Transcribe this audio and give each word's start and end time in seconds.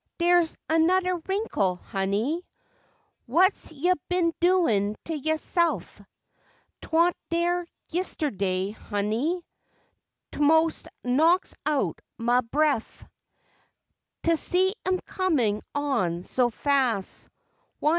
dere's 0.17 0.57
anoder 0.67 1.15
wrinkle, 1.27 1.75
honey, 1.75 2.41
What's 3.27 3.71
yo' 3.71 3.93
bin 4.09 4.33
doin' 4.41 4.95
t'yo' 5.05 5.35
se'f? 5.37 6.03
T'want 6.81 7.13
dere 7.29 7.67
yisterday, 7.91 8.71
honey, 8.73 9.39
T'most 10.31 10.87
knocks 11.03 11.53
out 11.67 12.01
mah 12.17 12.41
bref 12.41 13.05
T'see 14.23 14.73
'em 14.87 14.99
cornin' 15.01 15.61
on 15.75 16.23
so 16.23 16.49
fas', 16.49 17.29
Why! 17.77 17.89